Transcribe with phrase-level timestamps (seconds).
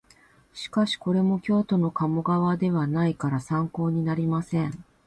[0.55, 4.83] しかしこれも京都の鴨川ではないから参考になりません